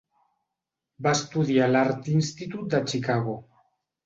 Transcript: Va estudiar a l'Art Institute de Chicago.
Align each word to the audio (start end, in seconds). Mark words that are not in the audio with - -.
Va 1.07 1.13
estudiar 1.17 1.67
a 1.67 1.67
l'Art 1.75 2.09
Institute 2.15 2.71
de 2.73 2.83
Chicago. 2.95 3.39